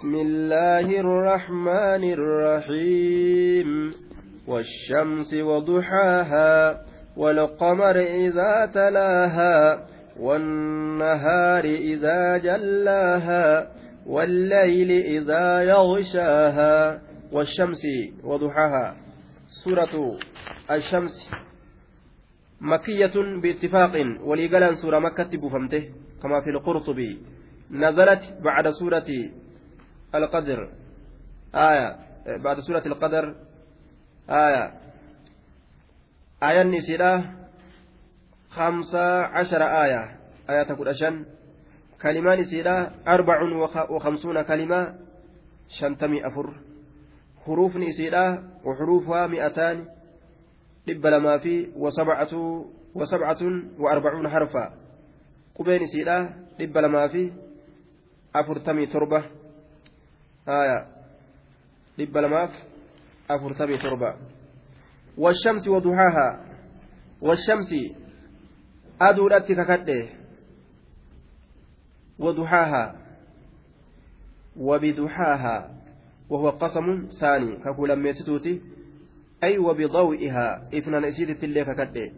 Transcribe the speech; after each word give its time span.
بسم 0.00 0.14
الله 0.14 1.00
الرحمن 1.00 2.12
الرحيم. 2.12 3.90
والشمس 4.48 5.34
وضحاها 5.34 6.80
والقمر 7.16 7.96
إذا 8.00 8.70
تلاها 8.74 9.86
والنهار 10.20 11.64
إذا 11.64 12.36
جلاها 12.36 13.72
والليل 14.06 14.90
إذا 14.90 15.62
يغشاها. 15.62 17.00
والشمس 17.32 17.82
وضحاها. 18.24 18.96
سورة 19.64 20.16
الشمس. 20.70 21.30
مكية 22.60 23.40
باتفاق 23.42 23.94
وليقلن 24.24 24.74
سورة 24.74 24.98
مكة 24.98 25.36
بفمته 25.38 25.84
كما 26.22 26.40
في 26.40 26.50
القرطبي. 26.50 27.18
نزلت 27.70 28.22
بعد 28.44 28.68
سورة 28.68 29.10
القدر. 30.14 30.70
آية. 31.54 31.96
بعد 32.36 32.60
سورة 32.60 32.82
القدر. 32.86 33.34
آية. 34.30 34.72
آية 36.42 36.62
النسيرة 36.62 37.24
خمسة 38.50 39.22
عشر 39.22 39.62
آية. 39.62 40.16
آية 40.50 40.62
تقول 40.62 40.88
أشن. 40.88 41.26
كلمة 42.02 42.34
نسيرة 42.34 42.92
أربع 43.08 43.36
وخمسون 43.90 44.42
كلمة. 44.42 44.94
شنتمي 45.68 46.26
أفر. 46.26 46.54
حروف 47.46 47.76
نسيرة 47.76 48.42
وحروفها 48.64 49.26
مئتان. 49.26 50.00
dhibba 50.86 51.10
lamaa 51.10 51.38
fi 51.38 51.70
wasabcatun 52.94 53.54
wa 53.78 53.92
arbacuuna 53.92 54.30
harfa 54.30 54.72
qubeen 55.54 55.82
isiidha 55.82 56.34
dhibba 56.58 56.80
lamaa 56.80 57.08
fi 57.08 57.32
afurtamii 58.32 58.86
torba 58.86 59.24
haya 60.46 60.86
dhibba 61.96 62.20
lamaaf 62.20 62.50
afurtamii 63.28 63.78
torba 63.78 64.16
والشمس 65.18 65.68
وضحاها. 65.68 66.28
والشمس 67.20 67.74
أدورت 69.00 69.52
ككده 69.52 70.08
وضحاها. 72.18 72.96
وبضحاها. 74.56 75.70
وهو 76.30 76.50
قسم 76.50 77.08
ثاني. 77.20 77.56
كقول 77.56 77.96
ميستوتي 77.96 78.60
أي 79.44 79.58
وبضوئها. 79.58 80.68
إفنان 80.74 81.04
إسيت 81.04 81.44
اللي 81.44 81.64
ككده 81.64 82.12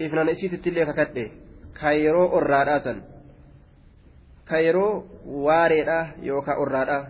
إفنان 0.00 0.28
إسيت 0.28 0.66
اللي 0.66 0.86
ككده 0.86 1.30
كايرو 4.50 4.86
أراداتا 4.86 5.06
كايرو 5.06 5.06
واريدا 5.26 6.08
يوكا 6.22 6.52
أرادا 6.52 7.06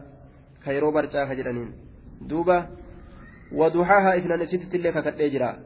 كايرو 0.64 0.90
برجا 0.90 1.24
كجدانين 1.24 1.72
دوبا 2.20 2.68
وضحاها 3.52 4.18
إفنان 4.18 4.40
إسيت 4.40 4.74
اللي 4.74 4.92
ككده 4.92 5.26
جرا 5.26 5.58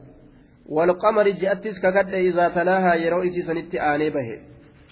والقمر 0.69 1.29
جأتس 1.29 1.79
ككده 1.79 2.17
إذا 2.17 2.49
تلاها 2.49 2.95
يرو 2.95 3.23
إسي 3.23 3.41
سنت 3.41 3.75
آني 3.75 4.09
به 4.09 4.29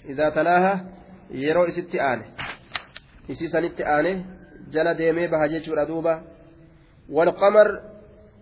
إذا 0.08 0.30
تلاها 0.30 0.84
يرو 1.30 1.64
إسيت 1.64 1.94
آني 1.94 2.24
إسي 3.30 3.48
سنت 3.48 3.80
آني 3.80 4.24
جل 4.72 4.94
ديمي 4.94 5.26
بهجة 5.26 5.84
دوبا 5.84 6.14
والقمر 7.10 7.68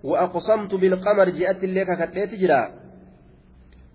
وأقسمت 0.04 0.74
بالقمر 0.74 1.28
جئت 1.28 1.64
اللي 1.64 1.84
ككديت 1.84 2.34
جرا 2.34 2.62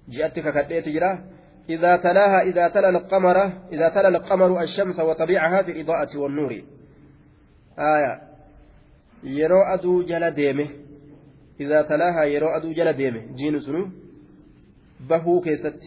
جئت 0.09 0.39
ككديت 0.39 0.89
جرا 0.89 1.36
إذا 1.69 1.97
تلاها 1.97 2.41
إذا 2.41 2.67
تلا 2.67 2.89
القمر 2.89 3.45
إذا 3.71 3.89
تلا 3.89 4.07
القمر 4.07 4.61
الشمس 4.61 4.99
وطبيعها 4.99 5.61
في 5.63 5.71
الإضاءة 5.71 6.17
والنور. 6.17 6.51
آية. 7.79 8.21
يرو 9.23 9.61
أدو 9.61 10.03
جل 10.03 10.31
ديمه. 10.31 10.69
إذا 11.59 11.81
تلاها 11.81 12.23
يرو 12.23 12.47
أدو 12.47 12.71
جل 12.71 12.93
ديمه. 12.93 13.19
جين 13.35 13.59
سنو. 13.59 13.89
بهو 15.09 15.41
كيست. 15.41 15.79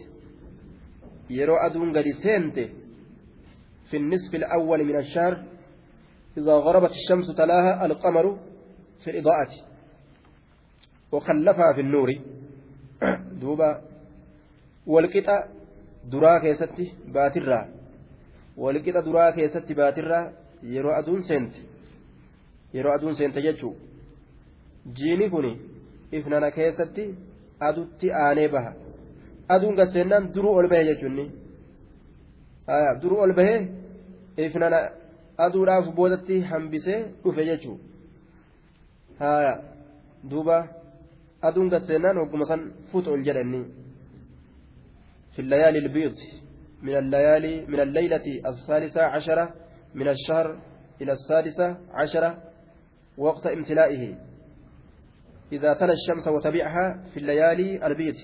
يرو 1.29 1.55
أدو 1.55 1.93
سنت. 2.23 2.69
في 3.89 3.97
النصف 3.97 4.35
الأول 4.35 4.83
من 4.83 4.97
الشهر. 4.97 5.43
إذا 6.37 6.53
غربت 6.53 6.91
الشمس 6.91 7.37
تلاها 7.37 7.85
القمر 7.85 8.39
في 9.03 9.11
الإضاءة. 9.11 9.49
وخلفها 11.11 11.73
في 11.73 11.81
النور. 11.81 12.13
دوبا. 13.41 13.81
والقطع 14.87 15.60
duraa 16.11 16.39
keessatti 16.39 16.85
baatirraa 17.13 17.65
walqixa 18.63 19.05
duraa 19.07 19.31
keessatti 19.37 19.77
baatirraa 19.81 20.23
yeroo 20.73 20.95
aduun 21.01 21.23
seente 21.29 21.59
yeroo 22.73 22.93
aduun 22.93 23.15
seente 23.15 23.41
jechuu. 23.47 23.75
Jiini 24.97 25.29
kun 25.29 25.47
ifnana 26.11 26.51
keessatti 26.57 27.03
adutti 27.59 28.13
aanee 28.23 28.49
baha. 28.55 28.73
Aduun 29.49 29.75
gaseennaan 29.75 30.33
duruu 30.33 30.55
ol 30.59 30.67
bahe 30.73 30.83
jechuun 30.89 31.17
duruu 33.01 33.19
ol 33.25 33.33
bahee 33.39 33.59
ifnana 34.37 34.79
aduudhaaf 35.37 35.95
boodatti 35.95 36.41
hambisee 36.51 36.99
dhufe 37.23 37.45
jechuu. 37.49 37.79
Duuba. 40.29 40.57
aduun 41.41 41.69
gasseenaan 41.69 42.17
hogguma 42.17 42.45
san 42.45 42.61
fuutu 42.91 43.13
ol 43.13 43.23
jedhanni 43.27 43.61
في 45.33 45.39
الليالي 45.39 45.79
البيض 45.79 46.15
من 46.81 46.97
الليالي 46.97 47.65
من 47.65 47.79
الليلة 47.79 48.49
الثالثة 48.49 49.01
عشرة 49.01 49.53
من 49.95 50.07
الشهر 50.07 50.59
إلى 51.01 51.11
السادسة 51.11 51.77
عشرة 51.93 52.37
وقت 53.17 53.47
امتلائه 53.47 54.15
إذا 55.51 55.73
تلا 55.73 55.93
الشمس 55.93 56.27
وتبعها 56.27 57.03
في 57.13 57.17
الليالي 57.17 57.87
البيض 57.87 58.15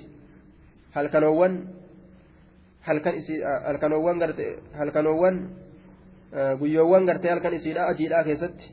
هل 0.93 1.07
كانوا 1.07 1.47
هل 2.81 2.97
كان 2.99 3.13
هل 3.65 3.77
كانوا 3.77 4.11
هل 4.73 4.89
كانوا 4.89 5.47
guyyoowwan 6.31 7.05
gartee 7.05 7.29
halkan 7.29 7.53
isiidhaa 7.53 7.87
adiidhaa 7.91 8.23
keessatti 8.23 8.71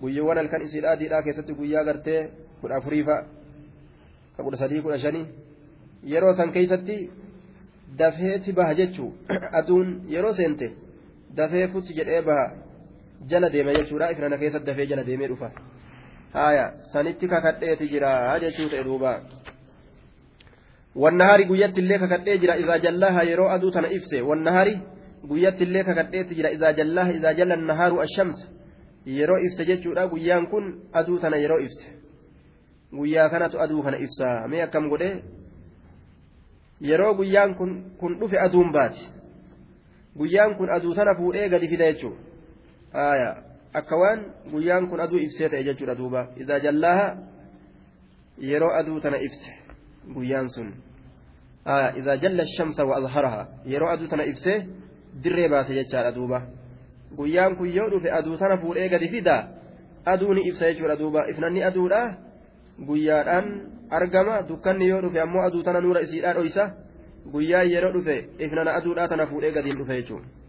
guyyoowwan 0.00 0.38
halkan 0.38 0.62
isiidhaa 0.62 0.92
adiidhaa 0.92 1.22
keessatti 1.22 1.54
guyyaa 1.54 1.84
gartee 1.84 2.30
kudha 2.60 2.76
afuriifa 2.76 3.16
ka 4.36 4.42
kudha 4.42 4.56
sadii 4.56 4.82
kudha 4.82 4.98
shanii 4.98 5.26
yeroo 6.14 6.34
san 6.34 6.52
keeysatti 6.52 7.10
dafeeti 7.98 8.52
baha 8.52 8.74
jechuu 8.74 9.12
aduun 9.60 9.88
yeroo 10.14 10.32
seente 10.32 10.72
dafee 11.36 11.66
futti 11.68 11.94
jedhee 11.98 12.22
baha 12.22 12.46
jala 13.26 13.50
deema 13.50 13.72
jechuudha 13.78 14.10
ifnana 14.12 14.38
keessatti 14.38 14.66
dafee 14.66 14.86
jala 14.86 15.04
deemee 15.04 15.28
dhufa 15.32 15.50
haya 16.32 16.64
sanitti 16.92 17.28
kakadheeti 17.28 17.88
jira 17.88 18.38
jechuu 18.44 18.68
ta'e 18.68 18.84
duuba 18.84 19.12
wannahaari 21.04 21.44
guyyatti 21.50 21.80
illee 21.80 21.98
kakadhee 21.98 22.38
jira 22.38 22.56
izaa 22.62 22.78
jallaha 22.78 23.22
yeroo 23.30 23.48
aduu 23.56 23.70
tana 23.70 23.88
ibse 23.98 24.20
wannahaari 24.30 24.74
guyyatti 25.28 25.64
illee 25.64 25.84
kakadheeti 25.84 26.34
jira 26.34 26.50
izaa 26.50 26.72
jallaha 26.72 27.12
izaa 27.18 27.34
jalla 27.34 27.56
nahaaru 27.56 28.00
ashamsa 28.06 28.46
yeroo 29.06 29.38
ibse 29.46 29.64
jechuudha 29.64 30.06
guyyaan 30.08 30.46
kun 30.46 30.64
aduu 30.92 31.18
tana 31.18 31.36
yeroo 31.36 31.60
ibse 31.66 31.86
guyyaa 32.92 33.28
kanatu 33.28 33.60
aduu 33.60 33.82
kana 33.82 33.98
ibsaa 33.98 34.48
mee 34.48 34.62
akkam 34.62 34.88
godhe 34.88 35.10
yeroo 36.82 37.14
guyyaan 37.14 37.54
kun 37.54 38.18
dhufe 38.20 38.38
aduun 38.38 38.72
baati 38.72 39.08
guyyaan 40.18 40.54
kun 40.58 40.70
aduu 40.70 40.94
tana 40.94 41.14
fuudhee 41.14 41.48
gadi 41.48 41.68
fida 41.68 41.92
jechuudha 41.92 43.36
akka 43.80 43.96
waan 43.96 44.24
guyyaan 44.52 44.88
kun 44.90 45.00
aduu 45.00 45.18
ibsee 45.18 45.48
ta'e 45.48 45.64
jechuudha 45.64 45.94
duuba 45.94 46.26
idaa 46.36 46.58
jallaaha 46.58 47.06
yeroo 48.38 48.72
aduu 48.80 49.00
tana 49.00 49.18
ibse 49.28 49.52
guyyaan 50.14 50.48
sun 50.48 50.74
idaa 52.00 52.16
jalla 52.16 52.44
shamsa 52.56 52.84
wa 52.84 52.96
azharaha 52.96 53.46
yeroo 53.74 53.90
aduu 53.94 54.08
tana 54.08 54.24
ibsee 54.24 54.58
dirree 55.22 55.48
baase 55.48 55.74
jechaadha 55.74 56.12
duuba 56.18 56.42
guyyaan 57.16 57.56
kun 57.56 57.72
yoo 57.78 57.88
dhufe 57.94 58.10
aduu 58.18 58.36
tana 58.36 58.58
fuudhee 58.58 58.88
gadi 58.88 59.08
fida 59.08 59.36
aduu 60.04 60.34
ni 60.34 60.48
ibsa 60.50 60.72
jechuudha. 60.72 62.31
Guyyaadhaan 62.78 63.46
argama. 63.90 64.42
Dukkanni 64.42 64.88
yoo 64.88 65.02
dhufe 65.02 65.20
ammoo 65.20 65.42
aduu 65.42 65.62
tana 65.62 65.80
nuura 65.80 66.00
isiidhaa 66.00 66.34
dhoysa 66.34 66.70
guyyaa 67.32 67.62
yeroo 67.62 67.92
dhufe 67.92 68.28
ifnana 68.38 68.74
aduudhaa 68.74 69.08
tana 69.08 69.26
fuudhee 69.26 69.52
gadiin 69.52 69.78
dhufe 69.78 69.96
jechuudha. 70.02 70.42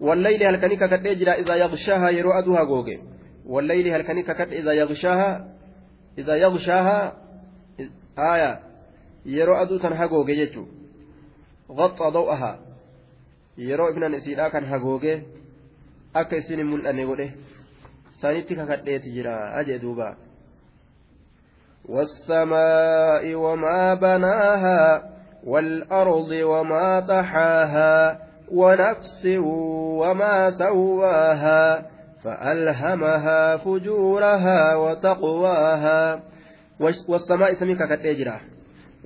والليل 0.00 0.42
هل 0.42 0.56
كان 0.56 0.76
ككد 0.76 1.06
إذا 1.06 1.32
إذا 1.32 1.54
يغشاها 1.54 2.10
يرو 2.10 2.32
أدوها 2.32 2.64
جوجي 2.64 3.00
والليل 3.46 3.88
هل 3.88 4.02
كان 4.02 4.22
ككد 4.22 4.52
إذا 4.52 4.72
يغشاها 4.72 5.56
إذا 6.18 6.36
يغشاها 6.36 7.16
آية 8.18 8.60
يرو 9.26 9.54
أدو 9.54 9.78
تنها 9.78 10.06
جوجي 10.06 10.32
يجو 10.32 10.66
غطى 11.70 12.10
ضوءها 12.10 12.60
يرو 13.58 13.88
ابن 13.88 14.10
نسيلا 14.14 14.48
كان 14.48 14.64
هجوجي 14.64 15.22
أكسين 16.16 16.66
ملأني 16.66 17.04
وله 17.04 17.30
سانيتي 18.20 18.54
ككد 18.54 19.00
تجرا 19.00 19.60
أجي 19.60 19.78
دوبا 19.78 20.16
والسماء 21.88 23.34
وما 23.34 23.94
بناها 23.94 25.02
والأرض 25.44 26.30
وما 26.30 27.00
طحاها 27.00 28.18
ونفس 28.52 29.26
وما 30.00 30.50
سواها 30.50 31.86
فألهمها 32.24 33.56
فجورها 33.56 34.74
وتقواها. 34.76 36.22
والسماء 37.08 37.54
سميك 37.54 37.78
كتجرا 37.82 38.40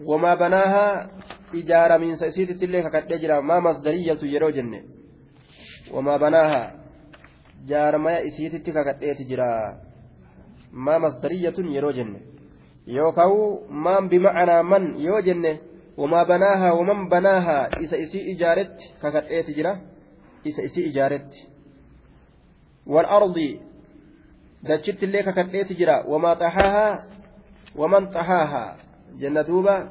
وما 0.04 0.34
بناها 0.34 1.10
إجارة 1.54 1.96
من 1.96 2.14
سيسيت 2.14 2.62
اللي 2.62 2.90
كتجرا 2.90 3.40
ما 3.40 3.60
مصدرية 3.60 4.18
يرو 4.22 4.50
جنة. 4.50 4.82
وما 5.92 6.16
بناها 6.16 6.74
جار 7.66 7.98
ما 7.98 8.26
إسيت 8.26 8.56
كتجرا 8.56 9.80
ما 10.72 10.98
مصدرية 10.98 11.54
يرو 11.58 11.90
جنة. 11.90 12.29
يوكاو 12.90 13.62
ما 13.70 14.00
بمعنى 14.00 14.62
من 14.62 14.96
يو 14.96 15.20
جنة 15.20 15.58
وما 15.96 16.22
بناها 16.22 16.72
ومن 16.72 17.08
بناها 17.08 17.58
إذا 17.78 17.96
إسي 18.02 18.32
إجارت 18.32 18.76
كتجرا 19.02 19.80
إذا 20.46 20.64
إسي 20.64 20.90
إجارت. 20.90 21.34
والأرض 22.86 23.36
دجت 24.62 25.02
اللي 25.02 25.22
ككديت 25.22 25.72
جرا 25.72 26.06
وما 26.06 26.34
طحاها 26.34 27.08
ومن 27.76 28.06
طحاها. 28.10 28.76
جنة 29.20 29.42
دوبا 29.42 29.90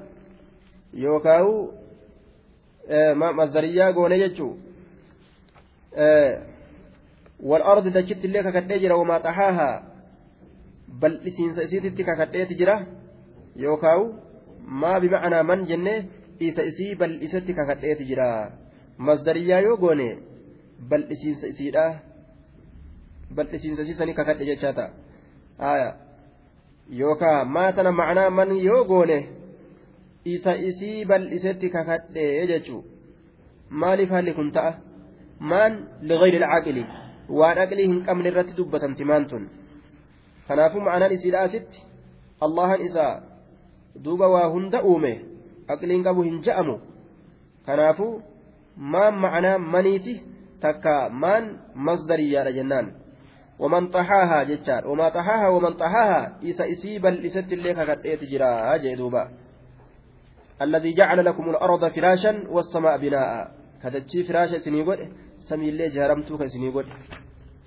يوكاو 0.94 1.72
مصدرية 3.40 3.84
قوني 3.95 4.28
جتشو. 4.28 4.56
والأرض 7.44 7.88
دجت 7.88 8.25
اللي 8.25 8.44
ككديت 8.44 8.81
جرا 8.81 8.94
وما 8.94 9.18
طحاها 9.18 9.84
إسين 11.04 11.51
سيسيتي 11.51 12.04
ككديت 12.04 12.54
جرا 12.60 12.86
يوكاو 13.56 14.01
ما 14.68 15.00
بمعنى 15.00 15.44
من 15.44 15.63
جنة 15.69 16.06
إيسا 16.42 16.68
إسي 16.68 16.96
بل 16.96 17.24
إساتي 17.24 17.54
ككديت 17.54 18.01
جرا 18.10 18.30
مصدرية 19.00 19.57
يو 19.66 19.75
قوني 19.75 20.10
بل 20.90 21.01
إسين 21.12 21.34
سيسيدها 21.34 22.10
bal'isiinsasiisanii 23.36 24.13
kakadhe 24.19 24.46
jechaa 24.46 24.74
ta'a 24.74 24.90
aya 25.72 25.90
yookaa 27.02 27.45
maatana 27.56 27.92
macnaa 28.00 28.30
man 28.38 28.56
yoo 28.68 28.84
goone 28.92 29.18
isa 30.36 30.56
isii 30.69 31.06
bal'isetti 31.12 31.69
kakadhe 31.75 32.25
jechuu 32.52 32.81
maaliif 33.84 34.16
haalli 34.16 34.34
kun 34.40 34.52
ta'a 34.57 34.72
maan 35.52 35.78
ligayri 36.12 36.42
ilcaaqili 36.42 36.86
waan 37.42 37.62
aqlii 37.66 37.88
hin 37.92 38.02
qabne 38.07 38.31
irratti 38.31 38.57
dubbatamti 38.62 39.10
maan 39.12 39.30
tun 39.34 39.45
kanaafuu 40.50 40.81
ma'anaan 40.88 41.13
isiidha 41.18 41.40
asitti 41.48 41.80
allahan 42.46 42.81
isaa 42.88 43.13
duuba 44.06 44.28
waa 44.34 44.48
hunda 44.54 44.84
uume 44.84 45.13
aqliin 45.74 46.04
qabu 46.07 46.22
hin 46.28 46.42
ja'amu. 46.48 46.75
Kanaafuu 47.66 48.13
maan 48.94 49.16
ma'anaa 49.25 49.57
maniiti 49.74 50.13
takka 50.63 51.10
maan 51.10 51.46
masdariyyaadha 51.75 52.57
jennaan. 52.57 52.88
ومن 53.60 53.92
طحاها 53.92 54.44
جتان 54.44 54.88
وما 54.88 55.10
طحاها 55.10 55.48
ومن 55.48 55.74
طحاها 55.74 56.40
إسا 56.44 56.63
إسيبا 56.72 57.07
لست 57.07 57.54
الليك 57.54 57.80
كديت 57.90 58.24
جرا 58.24 58.78
جدوبا 58.78 59.24
الذي 60.62 60.92
جعل 60.94 61.25
لكم 61.25 61.50
الأرض 61.50 61.84
فراشا 61.92 62.34
والسماء 62.50 62.98
بناء 62.98 63.52
كدتشي 63.84 64.24
فراشا 64.24 64.57
سنيقول 64.63 65.00
سمي 65.40 65.69
اللي 65.69 65.88
جهرمتوك 65.95 66.42
سنيقول 66.45 66.86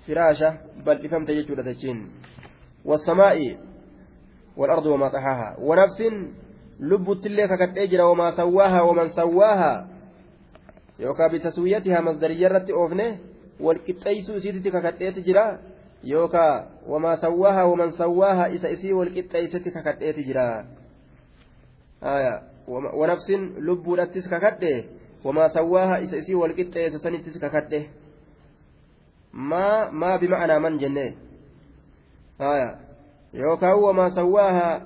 فراشا 0.07 0.49
بل 0.85 0.97
إفهمت 1.05 1.29
يجود 1.29 1.59
تجين 1.63 1.97
والسماء 2.85 3.57
والأرض 4.57 4.85
وما 4.85 5.07
طحاها 5.09 5.55
ونفس 5.59 6.01
لبت 6.79 7.25
الليك 7.25 7.53
كديت 7.59 7.99
وما 7.99 8.31
سواها 8.31 8.81
ومن 8.81 9.09
سواها 9.09 9.87
يوكا 10.99 11.27
بتسويتها 11.27 12.01
مصدرية 12.01 12.47
رتي 12.47 12.73
أوفنه 12.73 13.17
والكتايسو 13.59 14.39
سيدتي 14.39 14.71
ككديت 14.71 15.19
جرا 15.19 15.59
yookaa 16.03 16.67
wamaa 16.87 17.17
sawwaaha 17.17 17.65
waman 17.65 17.91
sawwaaha 17.91 18.49
isa 18.49 18.69
isii 18.69 18.93
walqixxeeysetti 18.93 19.71
kakadheeti 19.71 20.23
jira 20.23 20.65
wanafsin 22.93 23.55
lubbuudhattis 23.57 24.29
kakadhe 24.29 24.85
wamaa 25.23 25.49
sawwaaha 25.49 25.99
isa 25.99 26.17
isii 26.17 26.35
walqixxeesse 26.35 26.99
sanittis 26.99 27.39
kakadhe 27.39 27.89
maa 29.31 29.91
maa 29.91 30.17
bimacnaa 30.17 30.59
man 30.59 30.77
jenne 30.77 31.17
yookaan 33.32 33.82
wamaa 33.82 34.10
sawwaaha 34.10 34.80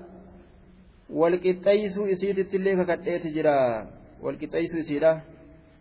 walqixxeeysuu 1.21 2.07
isiitittillee 2.07 2.77
kakadheeti 2.77 3.31
jira 3.37 3.87
walqixxeeysuu 4.23 4.81
isiidha 4.85 5.21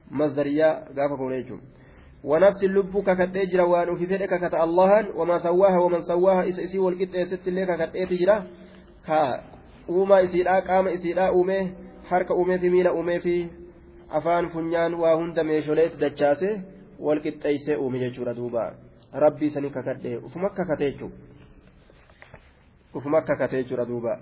mazdariyaa 0.10 0.74
gaafa 0.96 1.18
kuule 1.18 1.44
jechuudha 1.44 1.72
ونفس 2.24 2.64
اللب 2.64 2.94
ككتئ 3.02 3.46
جرا 3.46 3.64
وان 3.64 3.96
في 3.96 4.06
فدك 4.06 4.34
كتا 4.44 4.64
الله 4.64 5.18
وما 5.18 5.38
سواها 5.38 5.80
ومن 5.80 6.02
سواها 6.02 6.50
إس 6.50 6.60
إسي 6.60 6.80
والقطة 6.80 7.24
ست 7.24 7.48
اللي 7.48 7.66
ككتئ 7.66 8.06
تجرا 8.06 8.46
كا 9.08 9.44
uumaa 9.90 10.22
isiidhaa 10.22 10.62
qaama 10.62 10.92
isiidhaa 10.92 11.32
uume 11.32 11.74
harka 12.10 12.36
uumee 12.36 12.58
fi 12.58 12.70
miila 12.70 12.94
uumee 12.94 13.20
fi 13.20 13.50
afaan 14.10 14.50
funyaan 14.54 14.94
waa 14.94 15.16
hunda 15.16 15.44
meesholeetti 15.44 15.98
dachaase 15.98 16.50
wal 17.00 17.22
qixxeeysee 17.26 17.76
uume 17.76 18.00
jechuudha 18.00 18.34
duuba 18.34 18.64
rabbii 19.24 19.50
sanii 19.50 19.70
kakadhee 19.78 20.16
ufuma 20.28 20.50
kakatee 20.50 20.92
jechuudha 20.92 21.25
Ufuma 22.97 23.21
kakatee 23.29 23.63
jechuudha 23.63 23.85
duuba 23.91 24.15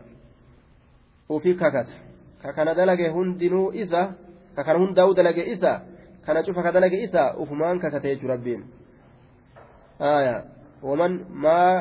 ufi 1.36 1.54
kakata 1.62 1.92
ka 2.42 2.52
kana 2.56 2.74
dalage 2.78 3.08
hundinuu 3.16 3.72
isa 3.82 4.00
ka 4.56 4.62
kana 4.66 4.78
hundaa'u 4.82 5.14
dalage 5.18 5.42
isa 5.54 5.72
kana 6.26 6.42
cufa 6.46 6.62
ka 6.66 6.70
dalage 6.76 6.98
isa 7.06 7.22
ufumaan 7.42 7.78
kakatee 7.84 8.14
jechu 8.16 8.28
rabbiin 8.32 8.62
aya 10.14 10.34
waman 10.82 11.12
maa 11.44 11.72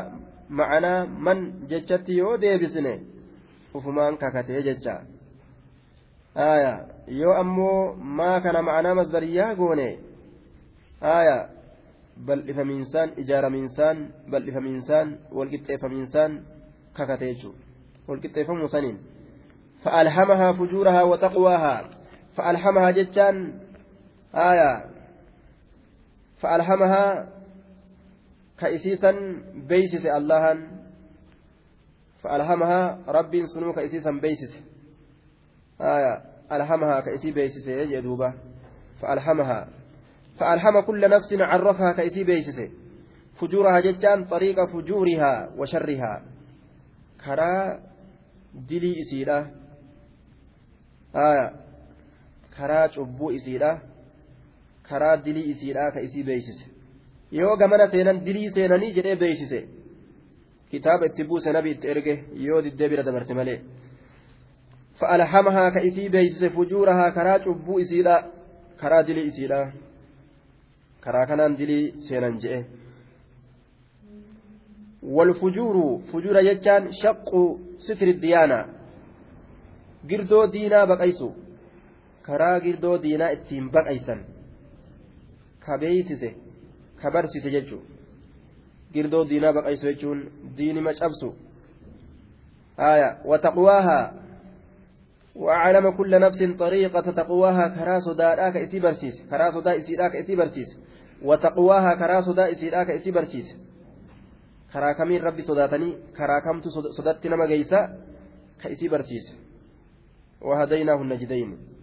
macanaa 0.60 1.06
man 1.26 1.40
jechatti 1.72 2.18
yoo 2.22 2.38
deebisne 2.44 2.94
ufumaan 3.78 4.18
kakatee 4.22 4.62
jecha 4.68 4.96
aya 6.36 6.74
yoo 7.22 7.34
ammoo 7.44 7.96
maa 8.20 8.40
kana 8.46 8.62
macanaa 8.68 8.96
masdariyaa 9.02 9.56
goone 9.60 9.90
aya 11.18 11.38
bal'ifamiinsaan 12.28 13.10
ijaaramiinsaan 13.22 13.98
bal'ifamiinsaan 14.32 15.08
walqixxeeffamiinsaan 15.38 16.32
jechu 16.96 17.56
walqixxeeffamuu 18.08 18.68
saniin. 18.68 19.14
فألهمها 19.84 20.52
فجورها 20.52 21.04
وتقواها 21.04 21.90
فألهمها 22.36 22.92
جتان 22.92 23.60
آية 24.36 24.86
فألهمها 26.40 27.30
كإسيسا 28.60 29.12
بيسس 29.56 30.06
اللهن 30.06 30.68
فألهمها 32.24 33.00
رب 33.08 33.46
سنو 33.46 33.74
كإسيسا 33.74 34.12
بيسس 34.12 34.58
آية 35.82 36.22
ألهمها 36.52 37.00
كإسي 37.00 37.32
بيسس 37.32 37.68
يجدوبة 37.68 38.34
فألهمها 39.02 39.68
فألهم 40.40 40.80
كل 40.80 41.10
نفس 41.10 41.34
عرفها 41.34 41.92
كإسي 41.94 42.24
بيسس 42.24 42.72
فجورها 43.36 43.80
جتان 43.80 44.26
طريق 44.26 44.66
فجورها 44.66 45.50
وشرها 45.58 46.33
دلي 48.70 49.02
إسيرة 49.02 49.52
آية 51.16 51.54
كرا 52.58 52.88
cubbuu 52.88 53.32
isiidha 53.32 53.82
karaa 54.90 55.18
dilii 55.26 55.50
isiidhaa 55.54 55.92
ka 55.92 56.02
isii 56.02 56.24
beeysise 56.24 56.66
yoo 57.32 57.56
gamana 57.58 57.88
seenan 57.88 58.26
dilii 58.26 58.50
seenanii 58.56 58.92
jedhee 58.98 59.16
beeysise 59.16 59.60
kitaaba 60.72 61.06
itti 61.06 61.24
buuse 61.30 61.52
nabi 61.52 61.72
itti 61.76 61.88
erge 61.94 62.14
yoo 62.48 62.62
diddee 62.66 62.90
bira 62.92 63.04
dabarte 63.08 63.34
malee 63.40 63.60
fa'alhamahaa 65.00 65.72
ka 65.76 65.82
isii 65.90 66.10
beeysise 66.16 66.50
fujuurahaa 66.56 67.12
karaa 67.18 67.40
cubbuu 67.46 67.80
isiidha 67.84 68.16
karaa 68.82 69.04
dilii 69.08 69.28
isiidha 69.32 69.60
karaa 71.04 71.26
kanaan 71.32 71.58
dilii 71.62 71.86
seenan 72.08 72.36
jedhe 72.44 72.60
والفجور 75.04 76.02
فجور 76.14 76.38
يجان 76.40 76.92
شق 76.92 77.32
ستر 77.78 78.08
الديانة. 78.08 78.66
diinaa 80.52 80.88
baqaysu 80.88 81.36
karaa 82.22 82.60
girdoo 82.60 82.98
diinaa 83.04 83.30
ittiin 83.30 83.72
baqaysan 83.72 84.20
ka 85.60 85.78
beeysise 85.78 86.36
ka 87.02 87.12
barsise 87.12 87.50
jechuun 87.52 87.84
girdoo 88.94 89.30
diinaa 89.30 89.54
baqaysu 89.54 89.88
jechuun 89.88 90.20
diinima 90.58 90.94
cabsu 90.94 91.36
آية 92.80 93.18
وتقواها. 93.26 94.14
وأعلم 95.36 95.90
كل 95.90 96.20
نفس 96.20 96.44
طريقة 96.44 97.12
تقواها. 97.12 97.68
كرا 97.68 98.00
صداء 98.00 98.50
كإسي 98.50 98.80
برسيس. 98.80 99.22
كرا 99.30 99.50
صداء 99.50 99.78
إسيدا 99.78 100.08
كإسي 100.08 100.36
برسيس. 100.36 100.80
وتقواها 101.24 101.96
كرا 101.96 102.22
صداء 102.22 102.52
إسيدا 102.52 102.84
كإسي 102.84 103.12
برسيس 104.74 104.82
كرا 104.82 104.92
كمين 104.92 105.24
ربي 105.24 105.42
صداتني 105.42 105.98
كرا 106.18 106.40
كمت 106.40 106.68
صدات 106.68 107.28
نما 107.28 107.46
جيسا 107.46 107.80
كإسي 108.64 108.88
برسيس 108.88 109.36
وهديناه 110.42 111.02
النجدين 111.02 111.74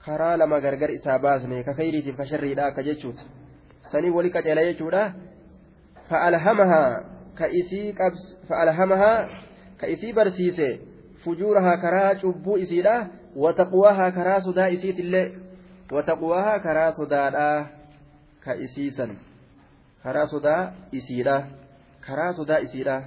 karaa 0.00 0.36
lama 0.36 0.60
gargar 0.60 0.90
isaa 0.90 1.18
baasne 1.18 1.64
ka 1.64 1.74
kayriitiif 1.76 2.16
ka 2.16 2.24
sharriidha 2.24 2.66
akka 2.66 2.82
jechuuti 2.82 3.20
sanii 3.92 4.10
wali 4.10 4.30
qaceela 4.32 4.62
jechuudha 4.64 5.02
fa'alhamahaa 6.08 7.04
ka 7.36 7.46
isii 7.60 7.92
qabs 7.92 8.22
ka 9.80 9.86
isii 9.86 10.12
barsiise 10.12 10.80
fujuurahaa 11.24 11.76
karaa 11.76 12.14
cubbuu 12.22 12.56
isiidha 12.56 12.94
wataqwaahaa 13.36 14.10
karaa 14.18 14.40
sodaa 14.40 14.66
isiitillee 14.76 15.26
wataqwaahaa 15.92 16.58
karaa 16.58 16.92
sodaadhaa 16.92 17.66
ka 18.44 18.54
isiisan 18.54 19.12
karaa 20.02 20.26
sodaa 20.26 20.72
isiidha 20.92 21.36
karaa 22.06 22.32
sodaa 22.32 22.58
isiidha 22.66 23.02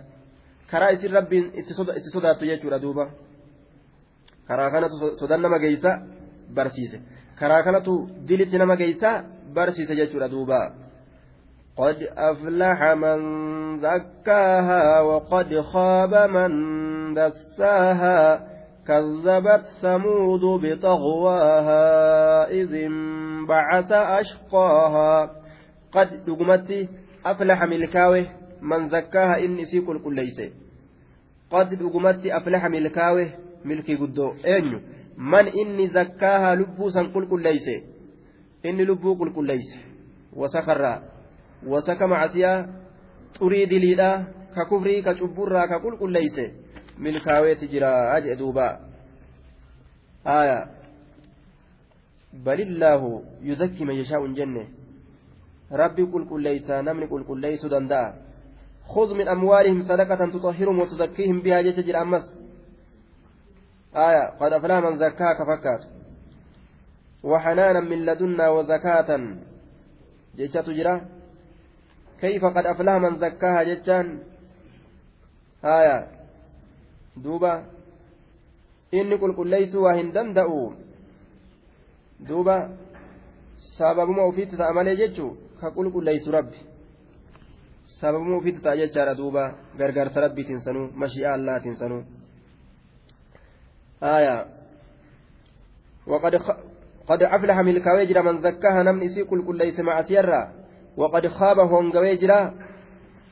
karaa 0.72 0.90
isin 0.96 1.12
rabbiin 1.12 1.52
itti 1.54 1.74
sodaattu 2.16 2.46
jechuudha 2.46 2.82
duuba 2.86 3.08
karaa 4.48 4.70
kanatu 4.72 5.16
sodan 5.20 5.42
nama 5.42 5.60
geeysa 5.60 5.92
barsiise 6.56 7.02
karaa 7.40 7.64
kanatu 7.64 7.94
dilitti 8.28 8.58
nama 8.58 8.78
geeysa 8.78 9.24
barsiise 9.54 9.96
jechuudha 9.96 10.32
duuba 10.36 10.62
قد 11.78 11.98
أفلح 12.18 12.80
من 12.94 13.20
زكاها 13.78 15.02
وقد 15.02 15.62
خاب 15.62 16.14
من 16.30 16.52
دساها 17.14 18.48
كذبت 18.88 19.66
ثمود 19.82 20.42
بطغواها 20.64 21.86
إذ 22.52 22.74
انبعث 22.74 23.92
أشقاها 23.92 25.32
قد 25.92 26.26
دقمت 26.26 26.90
أفلح 27.26 27.64
ملكاوه 27.64 28.26
من 28.64 28.88
زكاها 28.90 29.44
إني 29.44 29.66
سيكل 29.66 30.00
كل 30.00 30.16
ليس. 30.16 30.40
قد 31.52 31.70
دقمت 31.76 32.24
أفلح 32.26 32.62
ملكاوه 32.66 33.28
ملكي 33.66 33.96
قدو. 33.96 34.28
أنيو 34.46 34.80
من 35.18 35.46
إني 35.52 35.88
زكاها 35.88 36.56
لبوسا 36.56 37.12
كل 37.14 37.28
كل 37.30 37.42
ليس. 37.44 37.68
إني 38.66 38.84
لبو 38.86 39.20
كل 39.20 39.30
كل 39.36 39.48
ليس. 39.48 39.70
وسخر 40.34 40.82
وسك 41.68 42.02
معسيا. 42.02 42.54
طري 43.40 43.66
دليلا. 43.66 44.12
ككفري 44.56 45.02
كشبورا 45.02 45.66
ككل 45.66 45.94
كل 46.00 46.12
ليس. 46.12 46.38
milkaaweeti 46.98 47.68
jira 47.68 48.22
jedhe 48.22 48.36
duuba 48.36 48.66
aya 50.26 50.70
balillaahu 52.46 53.26
yuzakki 53.42 53.86
man 53.86 53.98
yashaa'u 53.98 54.26
hin 54.28 54.36
jenne 54.40 54.64
rabbi 55.82 56.06
qulqulleeysaa 56.14 56.82
namni 56.88 57.08
qulqulleeysuu 57.14 57.72
danda'a 57.76 58.14
خذ 58.88 59.14
من 59.14 59.28
أموالهم 59.28 59.82
صدقة 59.82 60.26
تطهرهم 60.26 60.80
وتزكيهم 60.80 61.42
بها 61.42 61.62
جيش 61.62 61.96
أمس. 61.96 62.26
آية 63.96 64.30
قد 64.40 64.54
أفلح 64.54 64.78
من 64.78 64.98
زكاها 64.98 65.34
كفكات 65.34 65.82
وحنانا 67.24 67.80
من 67.80 68.06
لدنا 68.06 68.50
وزكاة. 68.50 69.10
جيش 70.36 70.52
تجرى 70.52 71.02
كيف 72.20 72.46
قد 72.46 72.66
أفلح 72.66 72.94
من 72.94 73.18
زكاها 73.18 73.64
جيشان 73.64 74.20
آية. 75.64 76.14
duuba 77.16 77.64
inni 78.92 79.18
qulqulleeysuu 79.18 79.84
waa 79.84 79.94
hin 79.94 80.12
danda'u 80.14 80.74
duuba 82.28 82.56
sababuma 83.78 84.24
ofiitti 84.24 84.58
ta'a 84.58 84.74
malee 84.74 84.96
jechuu 84.96 85.38
ka 85.62 85.72
sababuma 88.04 88.36
ofiitti 88.38 88.62
ta'a 88.66 88.76
jechaadha 88.82 89.16
duuba 89.18 89.44
gargaarsa 89.80 90.22
rabbiitiin 90.26 90.62
sanuu 90.68 90.92
mashii'a 91.02 91.34
allaatiin 91.40 91.80
sanuu 91.82 92.04
آية 94.04 94.46
وقد 96.08 96.38
خ... 96.38 96.52
قد 97.08 97.24
أفلح 97.24 97.58
ملك 97.60 97.86
ويجرى 97.88 98.22
من 98.22 98.42
زكاها 98.42 98.84
نمن 98.84 99.04
إسي 99.04 99.24
كل 99.24 99.46
كل 99.48 99.58
ليس 99.58 99.80
مع 99.80 100.02
سيرا 100.02 100.52
وقد 100.98 101.28
خاب 101.28 101.60
هونغ 101.60 101.98
ويجرى 101.98 102.54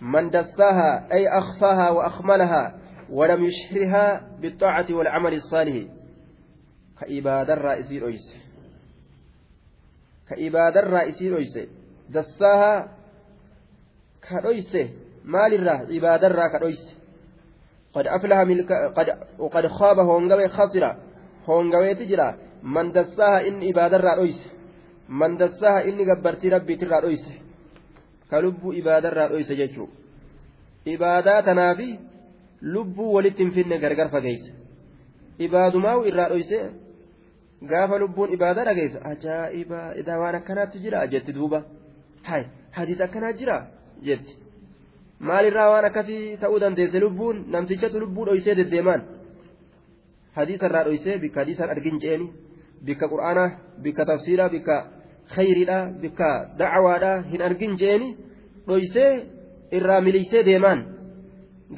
من 0.02 0.30
دساها 0.30 1.12
أي 1.12 1.28
أخفاها 1.28 1.90
وأخملها 1.90 2.64
ولم 3.10 3.44
يشهرها 3.44 4.06
بالطاعة 4.42 4.86
والعمل 4.90 5.34
الصالح 5.34 5.76
كإبادة 7.00 7.54
الرئيسي 7.54 8.00
رئيس 8.00 8.36
كإبادة 10.30 10.80
الرئيسي 10.80 11.30
رئيس 11.30 11.60
دساها 12.10 13.01
kadhoyse 14.32 14.82
maalirraa 15.34 15.80
ibaadarraa 15.98 16.50
kadhoyse. 16.54 16.90
Qad 17.96 18.06
aflaha 18.16 18.44
qad 19.54 19.66
khaaba 19.78 20.04
hoongawee 20.10 20.50
khasira 20.58 20.90
hoongaweeti 21.48 22.06
jira 22.12 22.28
man 22.76 22.88
dassaaha 22.96 23.40
inni 23.48 23.66
ibaadarraa 23.72 24.16
dhoyse. 24.20 24.46
Man 25.20 25.32
dassaaha 25.42 25.80
inni 25.90 26.04
gabbartii 26.10 26.50
rabbiitirraa 26.56 27.02
dhoyse. 27.06 27.34
Ka 28.30 28.42
lubbuu 28.44 28.74
ibaadarraa 28.82 29.28
dhoyse 29.34 29.54
jechuu. 29.62 29.90
Ibaadaa 30.94 31.42
tanaafi 31.48 31.90
lubbuu 32.62 33.14
walitti 33.16 33.44
hin 33.44 33.52
finne 33.56 33.78
gargar 33.84 34.10
fageeyse 34.16 34.52
ibaadumaa'u 35.46 36.02
irraa 36.10 36.30
dhoyse 36.32 36.58
gaafa 37.72 37.98
lubbuun 38.04 38.34
ibaadaa 38.36 38.66
dhageesse 38.70 39.00
ajaa'iba 39.12 39.80
idaa 40.02 40.18
waan 40.24 40.36
akkanaatti 40.40 40.78
jira 40.84 41.08
jetti 41.14 41.34
duuba. 41.38 41.60
Hay 42.30 42.44
hadiis 42.78 43.02
akkanaa 43.06 43.34
jiraa? 43.40 43.62
Jetti. 44.08 44.34
Maalirraa 45.28 45.70
waan 45.72 45.86
akkasii 45.90 46.38
ta'uu 46.42 46.60
dandeesse 46.64 47.00
lubbuun 47.04 47.38
namtichatu 47.54 48.00
lubbuu 48.04 48.26
dhoysee 48.28 48.56
deddeemaan. 48.60 49.02
Hadiisa 50.38 50.66
irraa 50.70 50.84
dhoysee 50.88 51.18
bikka 51.24 51.40
hadiisaan 51.42 51.70
argin 51.76 52.00
jeeni 52.04 52.28
bikka 52.86 53.06
qur'aanaa 53.12 53.50
bikka 53.84 54.06
tafsiiraa 54.06 54.50
bikka 54.56 54.76
khayriidhaa 55.36 55.84
bikka 56.02 56.30
dacwaadhaa 56.60 57.18
hin 57.32 57.42
argin 57.50 57.74
jeeni 57.82 58.08
dhoysee 58.68 59.12
irraa 59.78 60.02
miliysee 60.02 60.44
deemaan. 60.50 60.80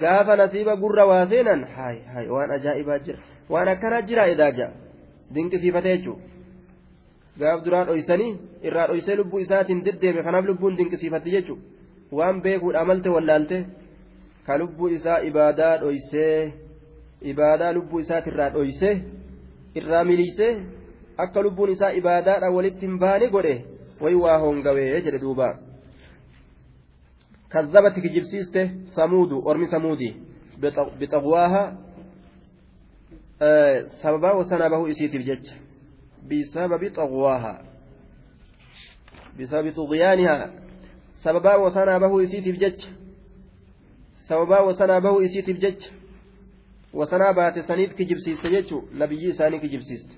gaafa 0.01 0.35
nasiiba 0.35 0.73
gurra 0.81 1.03
waa 1.09 1.25
seenan 1.31 1.61
haay 1.75 1.97
haay 2.13 2.27
waan 2.35 2.51
ajaa'ibaa 2.55 2.99
jira. 3.05 3.19
Waan 3.53 3.67
akkanaa 3.73 4.01
jira 4.09 4.23
edaaja 4.33 4.67
dinqisiifate 5.35 5.89
jechuudha. 5.95 6.23
Gaaf 7.39 7.59
duraa 7.65 7.83
dhoysanii 7.89 8.31
irraa 8.67 8.87
dhoysee 8.89 9.15
lubbuu 9.19 9.39
isaatiin 9.45 9.83
deddeeme 9.85 10.23
kanaaf 10.27 10.45
lubbuun 10.49 10.77
dinqisiifatti 10.79 11.29
jechuudha 11.35 11.63
waan 12.17 12.41
beekuudha 12.45 12.85
malte 12.91 13.09
wallaalte 13.15 13.57
ka 14.45 14.57
lubbuu 14.61 14.93
isaa 14.97 15.19
ibaadaa 15.29 15.73
dhoysee 15.83 16.53
ibaadaa 17.33 17.73
lubbuu 17.77 17.99
isaatirraa 18.05 18.49
dhoysee 18.55 18.95
irraa 19.81 20.03
miliisee 20.09 20.53
akka 21.25 21.45
lubbuun 21.45 21.75
isaa 21.75 21.93
ibaadaadha 22.01 22.55
walitti 22.57 22.85
hin 22.89 22.97
baane 23.05 23.29
godhe 23.35 23.55
wayi 24.01 24.15
waa 24.25 24.41
hongawee 24.45 24.89
jedhe 25.05 25.19
duubaa. 25.27 25.53
كذبت 27.53 27.99
كجبسيسته 27.99 28.65
ثمود 28.95 29.31
أرمي 29.47 29.65
ثمودي 29.65 30.15
بطغواها 30.99 31.77
آه 33.41 33.85
سببا 34.03 34.31
وسنبه 34.31 34.91
إسيتي 34.91 35.17
بجج 35.17 35.47
بسبب 36.29 36.93
طغواها 36.95 37.61
بسبب 39.39 39.73
طغيانها 39.73 40.51
سببا 41.23 41.55
وسنبه 41.55 42.23
إسيتي 42.23 42.51
بجج 42.51 42.79
سببا 44.29 44.59
وسنبه 44.67 45.13
إسيتي 45.25 45.53
بجج 45.53 45.81
وسنا 46.93 47.31
بات 47.31 47.59
سنيد 47.59 47.91
كجبسيسته 47.97 48.49
جج 48.49 48.69
نبي 49.01 49.31
ساني 49.31 49.57
كجبسيسته 49.59 50.15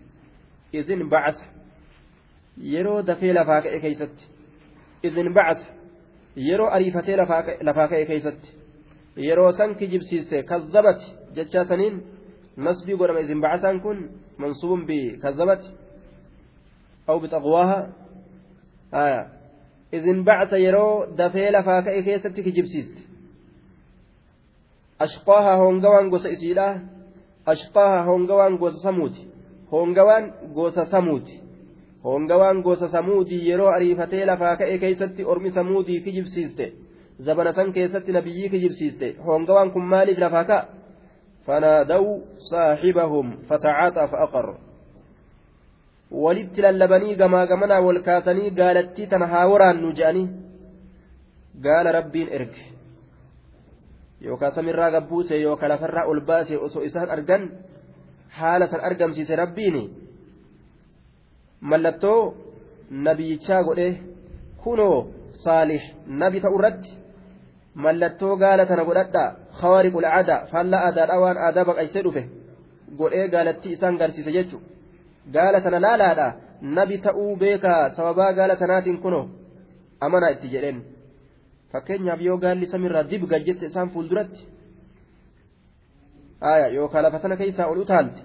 إذن 0.73 1.09
بعث 1.09 1.37
yeroo 2.73 3.01
dafee 3.07 3.33
lafaa 3.33 3.61
ka'e 3.61 3.79
keeysatti 3.83 4.23
idin 5.07 5.33
bacata 5.37 5.65
yeroo 6.47 6.69
ariifatee 6.75 7.15
lafaa 7.67 7.87
ka'e 7.91 8.05
keeysatti 8.05 8.49
yeroo 9.27 9.51
san 9.51 9.75
kijibsiiste 9.79 10.43
kazzabati 10.43 11.07
jechaa 11.35 11.65
saniin 11.71 11.95
nasbii 12.57 12.97
godhama 12.99 13.19
isin 13.25 13.41
bacasaan 13.45 13.81
kun 13.85 13.97
mansuubun 14.37 14.85
bikazzabati 14.89 15.69
aw 17.07 17.19
bixaqwaaha 17.23 17.77
aya 19.03 19.21
isin 19.97 20.23
bacasa 20.27 20.57
yeroo 20.65 21.05
dafee 21.17 21.49
lafaa 21.55 21.81
ka'e 21.85 22.01
keessatti 22.07 22.41
kijibsiiste 22.47 23.01
ashqaaha 25.05 25.53
hongawaan 25.63 26.09
gosa 26.13 26.29
isiidha 26.35 26.67
ashqaaha 27.53 28.03
hongawaan 28.09 28.57
gosa 28.63 28.79
samuuti 28.85 29.21
hongawaan 29.71 30.25
gosa 30.57 30.85
samuuti 30.93 31.35
hongawaan 32.03 32.61
gosa 32.67 32.87
samuudii 32.95 33.41
yeroo 33.49 33.69
ariifatee 33.75 34.25
lafaa 34.31 34.55
ka'e 34.61 34.77
keessatti 34.83 35.21
ormi 35.33 35.51
samuudii 35.57 35.99
kijibsiiste 36.05 36.65
zabana 37.25 37.51
san 37.57 37.73
keessatti 37.73 38.11
nabiyyii 38.17 38.49
kijibsiiste 38.49 39.07
hongawaan 39.27 39.71
kun 39.71 39.85
maaliif 39.93 40.17
lafaa 40.25 40.43
ka'a 40.51 40.67
fanaadaw 41.45 42.05
saaxibahum 42.49 43.27
fatacaaxaa 43.49 44.07
fa'aqar 44.13 44.47
walitti 46.11 46.61
lallabanii 46.61 47.15
gamaa 47.15 47.45
gamanaa 47.47 47.81
wal 47.81 48.01
kaasanii 48.07 48.49
gaalattii 48.59 49.07
tana 49.07 49.27
haa 49.27 49.47
waraannu 49.51 49.91
je'anii 49.99 50.27
gaala 51.67 51.91
rabbiin 51.91 52.29
erge 52.39 52.63
yookaan 54.21 54.53
samirraa 54.57 54.91
gabbuuse 54.95 55.41
yookaan 55.41 55.71
lafarraa 55.71 56.05
ol 56.11 56.21
baase 56.29 56.57
osoo 56.57 56.83
isaan 56.89 57.09
argan 57.15 57.43
haala 58.39 58.67
san 58.67 58.81
argamsiise 58.89 59.35
rabbiini 59.35 59.83
mallattoo 61.61 62.19
nabiyichaa 63.07 63.63
godhe 63.63 63.87
kunoo 64.63 64.97
saalih 65.43 65.83
nabi 66.21 66.41
ta'u 66.45 66.59
irratti 66.59 66.91
mallattoo 67.87 68.35
gaala 68.43 68.65
tana 68.69 68.83
godhadhaa 68.89 69.27
khawariqul 69.61 70.07
aadaa 70.11 70.39
faallaa 70.51 70.81
aadaadhaa 70.87 71.19
waan 71.25 71.37
aadaa 71.47 71.65
baqaysee 71.69 72.03
dhufe 72.07 72.23
godhee 72.99 73.27
gaalattii 73.35 73.73
isaan 73.77 73.97
garsiise 74.01 74.31
jechu 74.37 74.57
gaala 75.31 75.61
tana 75.61 75.79
laalaadha. 75.79 76.27
Nabi 76.61 76.97
ta'uu 76.97 77.35
beekaa 77.35 77.89
sababaa 77.95 78.33
gaala 78.33 78.55
tanaatiin 78.55 79.01
kunoo 79.01 79.25
amanaa 80.01 80.29
itti 80.35 80.47
jedheen. 80.53 80.83
Fakkeenyaaf 81.71 82.21
yoo 82.21 82.37
gaalli 82.37 82.67
samiirraa 82.73 83.03
dibga 83.11 83.39
jette 83.39 83.65
isaan 83.65 83.89
fuulduratti 83.89 84.41
aya 86.41 86.67
yookaan 86.77 87.03
lafa 87.03 87.19
tana 87.19 87.35
keessaa 87.41 87.67
ol 87.67 87.79
utaalte 87.83 88.21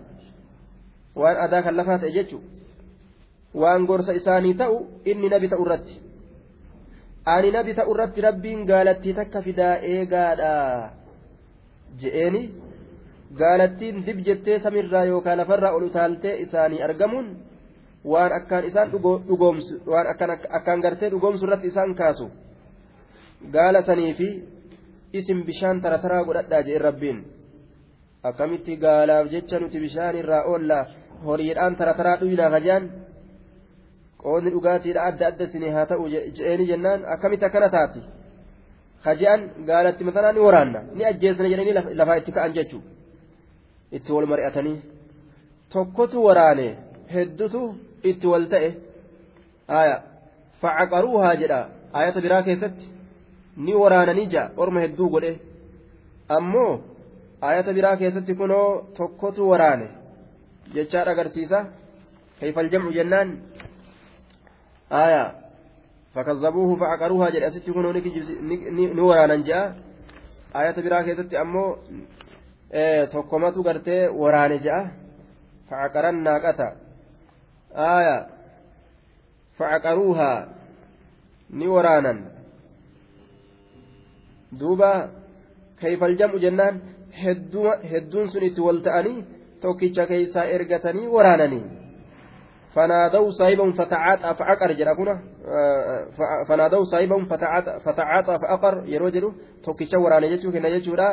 waan 1.16 1.36
adaa 1.44 1.62
kan 1.62 1.76
lafaa 1.76 1.98
ta'e 1.98 2.12
jechuun 2.16 2.44
waan 3.62 3.86
gorsa 3.90 4.12
isaanii 4.20 4.54
ta'u 4.54 4.76
inni 5.04 5.28
nabi 5.28 5.48
ta'u 5.48 5.64
irratti. 5.66 5.94
Ani 7.34 7.50
nabi 7.50 7.74
ta'u 7.74 7.92
irratti 7.94 8.20
rabbiin 8.28 8.66
gaalattii 8.70 9.14
takka 9.14 9.42
fidaa 9.42 9.74
eegaadha 9.92 10.52
je'eeni 12.00 12.42
gaalattiin 13.38 14.06
dib 14.06 14.18
jettee 14.26 14.58
samiirraa 14.58 15.04
yookaan 15.04 15.38
lafarraa 15.38 15.72
ol 15.72 15.82
utaaltee 15.82 16.36
isaanii 16.44 16.82
argamuun 16.82 17.28
waan 18.04 18.32
akkaan 18.32 18.64
isaan 18.64 18.90
dhugoomsu 18.92 19.82
waan 19.86 20.06
akkaan 20.58 20.80
gartee 20.80 21.10
dhugoomsu 21.10 21.46
irratti 21.46 21.68
isaan 21.72 21.94
kaasu 21.94 22.30
gaala 23.52 23.82
sanii 23.82 24.14
fi 24.14 24.28
isin 25.12 25.44
bishaan 25.44 25.80
tarataraa 25.80 26.24
godhadhaa 26.24 26.62
je'een 26.62 26.82
rabbiin. 26.88 27.18
akkamitti 28.22 28.76
gaalaaf 28.76 29.30
jecha 29.32 29.58
nuti 29.60 29.80
bishaan 29.80 30.16
irraa 30.16 30.44
oolla 30.44 30.78
horiidhaan 31.24 31.76
tarataraa 31.76 32.16
dhuyinaa 32.20 32.50
hajaan 32.54 32.90
qoodni 34.22 34.50
dhugaatiidha 34.54 35.04
adda 35.08 35.26
adda 35.30 35.44
isinii 35.44 35.72
haa 35.76 35.86
ta'u 35.86 36.08
je'eeni 36.36 36.66
jennaan 36.70 37.00
akkamitti 37.14 37.44
akkana 37.48 37.68
taati 37.76 38.00
hajaan 39.06 39.40
gaalatti 39.68 40.04
matanaa 40.08 40.32
ni 40.32 40.40
waraanna 40.46 40.80
ni 40.96 41.04
ajjeesna 41.10 41.48
jedhanii 41.52 41.96
lafaa 42.00 42.18
itti 42.22 42.32
ka'an 42.36 42.54
jechuu 42.58 42.82
itti 43.96 44.12
wal 44.12 44.26
mari'atanii 44.32 44.78
tokkotu 45.72 46.24
waraane 46.26 46.68
heddutu 47.14 47.62
itti 48.10 48.26
wal 48.26 48.46
ta'e. 48.52 48.70
Aya 49.68 49.96
facaqaruuhaa 50.60 51.34
jedha. 51.42 51.60
Ayata 51.92 52.20
biraa 52.20 52.42
keessatti 52.42 52.86
ni 53.56 53.74
waraananii 53.82 54.28
ja'a. 54.34 54.50
Orma 54.56 54.80
hedduu 54.84 55.08
godhe. 55.14 55.32
Ammoo 56.36 56.72
ayata 57.40 57.72
biraa 57.72 57.96
keessatti 57.96 58.34
kunoo 58.34 58.68
tokkotu 58.96 59.50
waraane. 59.50 59.88
Jechaadha 60.74 61.12
agarsiisa 61.16 61.64
kayfal 62.40 62.70
jam'u 62.72 62.92
jennaan. 62.98 63.28
Aya 65.02 65.22
fakazzabuuhu 66.14 66.76
facaqaruuhaa 66.82 67.30
jedhe. 67.34 67.46
Asitti 67.46 67.72
kunoo 67.72 67.92
ni 67.92 69.02
waraanan 69.10 69.46
je'a 69.48 69.64
ayata 70.54 70.82
biraa 70.82 71.04
keessatti 71.08 71.36
ammoo 71.36 71.78
tokkomatu 73.12 73.62
gartee 73.62 74.08
waraane 74.08 74.58
je'a 74.58 74.90
facaqaran 75.68 76.22
naaqata 76.22 76.66
aya 77.74 78.16
facaqaruuhaa 79.58 80.46
ni 81.50 81.66
waraanan 81.66 82.18
duuba 84.60 85.10
kayfal 85.80 86.16
jam'u 86.20 86.38
jennaan 86.38 86.80
hedduun 87.90 88.30
sun 88.30 88.42
itti 88.42 88.60
wal 88.60 88.80
ta'anii 88.86 89.24
tokkicha 89.60 90.06
keessaa 90.06 90.50
ergatanii 90.56 91.12
waraananii 91.16 91.80
فنادوا 92.74 93.30
صاحبهم 93.30 93.72
فتعاطى 93.72 94.34
فعقر 94.34 94.72
جراكونا 94.72 95.14
فنادوا 96.48 96.84
صاحبهم 96.84 97.24
فتعاطى 97.84 98.38
فأقر 98.42 98.74
يروجلو 98.86 99.32
توكيشا 99.64 99.98
ورانا 99.98 100.26
جتشو 100.26 100.52
كنا 100.52 100.68
جتشورا 100.78 101.08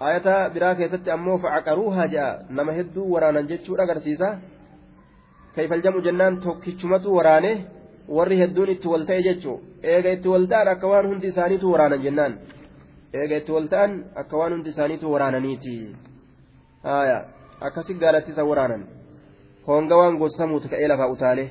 ayata 0.00 0.50
biraa 0.54 0.74
keessatti 0.74 1.10
ammoo 1.10 1.38
facaqaruuhaa 1.38 2.06
ja'a. 2.06 2.38
Nama 2.50 2.72
hedduu 2.72 3.12
waraanan 3.14 3.48
jechuudha 3.48 3.82
agarsiisa. 3.82 4.28
Kayfaljamu 5.54 6.02
jennaan 6.06 6.40
tokkichumatu 6.40 7.14
waraane 7.16 7.52
warri 8.08 8.38
hedduun 8.38 8.70
itti 8.74 8.88
wal 8.88 9.06
ta'e 9.06 9.22
jechuu. 9.22 9.56
Eega 9.82 10.12
itti 10.18 10.28
wal 10.28 10.46
ta'an 10.52 10.68
akka 10.74 10.88
waan 10.92 11.08
hundi 11.10 11.32
isaaniitu 11.32 11.72
waraanan 11.72 12.02
jennaan. 12.02 12.38
Eega 13.14 13.36
itti 13.42 13.52
wal 13.52 13.66
ta'an 13.72 14.04
akka 14.14 14.36
waan 14.36 14.52
hundi 14.52 14.68
isaaniitu 14.74 15.12
waraananiiti. 15.12 15.74
Haaya 16.84 17.18
akkasi 17.60 17.94
gaalatti 17.94 18.32
waraanan. 18.50 18.86
Honga 19.66 19.96
waan 19.96 20.18
gorsamuutu 20.18 20.68
ka'ee 20.68 20.88
lafaa 20.88 21.10
utaalee. 21.16 21.50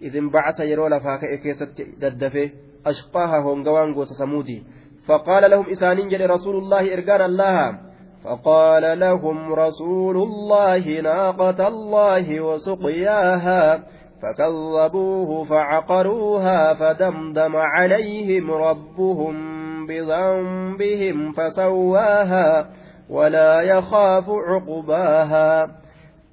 Idin 0.00 0.30
bacasa 0.30 0.64
yeroo 0.64 0.88
lafaa 0.88 1.18
ka'e 1.18 1.38
keessatti 1.38 1.92
daddafe. 2.00 2.52
Ashqaaha 2.84 3.42
honga 3.42 3.72
waan 3.72 3.94
gosasamuutii 3.94 4.75
فقال 5.08 5.50
لهم 5.50 5.64
إسانين 5.70 6.08
جل 6.08 6.30
رسول 6.30 6.56
الله 6.56 6.94
إرجان 6.94 7.20
الله. 7.20 7.78
فقال 8.24 9.00
لهم 9.00 9.52
رسول 9.52 10.16
الله 10.16 11.00
ناقة 11.00 11.68
الله 11.68 12.40
وسقياها. 12.40 13.82
فكذبوه 14.22 15.44
فعقروها 15.44 16.74
فدمدم 16.74 17.56
عليهم 17.56 18.50
ربهم 18.50 19.36
بذنبهم 19.86 21.32
فسواها 21.32 22.66
ولا 23.10 23.60
يخاف 23.60 24.24
عقباها. 24.30 25.66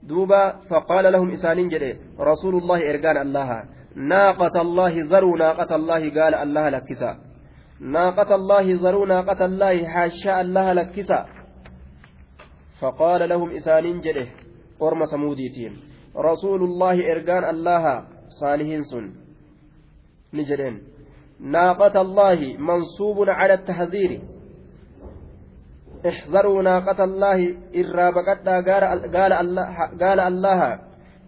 دوبا 0.03 0.53
فقال 0.69 1.13
لهم 1.13 1.31
إسانين 1.31 1.67
جدي 1.67 1.93
رسول 2.19 2.55
الله 2.55 2.89
إرجان 2.89 3.17
الله. 3.17 3.63
ناقة 3.95 4.62
الله 4.62 4.93
ذروا 4.97 5.38
ناقة 5.38 5.75
الله 5.75 5.99
قال 5.99 6.36
الله 6.36 6.69
لكسا 6.69 7.32
ناقة 7.79 8.36
الله 8.36 8.79
ذروا 8.81 9.05
ناقة 9.05 9.45
الله 9.45 9.88
حاشا 9.88 10.41
الله 10.41 10.73
لكسا. 10.73 11.25
فقال 12.81 13.29
لهم 13.29 13.49
إسانين 13.55 14.01
جدي 14.01 14.27
أرم 14.81 15.05
سموديتين. 15.05 15.73
رسول 16.17 16.63
الله 16.63 17.12
إرجان 17.12 17.43
الله 17.43 18.05
صالحين 18.27 18.83
سن. 18.83 19.12
نجدين. 20.33 20.81
ناقة 21.39 22.01
الله 22.01 22.57
منصوب 22.59 23.29
على 23.29 23.53
التحذير. 23.53 24.21
احذروا 26.07 26.63
ناقة 26.63 27.03
الله 27.03 27.39
إرى 27.75 28.12
بقتا 28.12 28.55
قال 29.13 29.33
الله 29.33 29.67
قال 30.01 30.19
الله. 30.19 30.79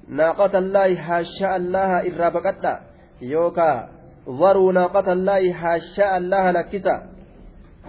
ناقة 0.08 0.58
الله 0.58 0.96
حاشا 0.96 1.56
الله 1.56 2.00
إرى 2.00 2.30
بقتا 2.32 2.80
يوكا 3.22 3.95
ذروا 4.30 4.74
ناقة 4.74 5.14
الله 5.14 5.54
حاشا 5.54 6.18
الله 6.18 6.52
لكسا 6.52 7.10